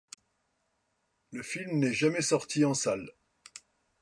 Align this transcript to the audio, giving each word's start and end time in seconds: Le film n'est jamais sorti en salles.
Le 1.31 1.43
film 1.43 1.77
n'est 1.77 1.93
jamais 1.93 2.23
sorti 2.23 2.65
en 2.65 2.73
salles. 2.73 3.11